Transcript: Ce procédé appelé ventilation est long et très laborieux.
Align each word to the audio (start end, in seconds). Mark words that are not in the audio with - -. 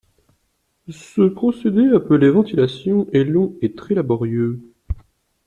Ce 0.89 1.21
procédé 1.21 1.87
appelé 1.93 2.31
ventilation 2.31 3.05
est 3.13 3.23
long 3.23 3.55
et 3.61 3.75
très 3.75 3.93
laborieux. 3.93 4.59